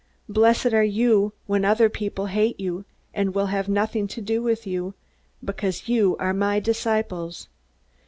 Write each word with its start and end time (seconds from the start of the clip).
"Blessed 0.27 0.73
are 0.73 0.81
you, 0.83 1.31
when 1.45 1.63
other 1.63 1.87
people 1.87 2.25
hate 2.25 2.59
you, 2.59 2.85
and 3.13 3.35
will 3.35 3.45
have 3.53 3.69
nothing 3.69 4.07
to 4.07 4.19
do 4.19 4.41
with 4.41 4.65
you, 4.65 4.95
because 5.45 5.87
you 5.87 6.17
are 6.17 6.33
my 6.33 6.59
disciples. 6.59 7.47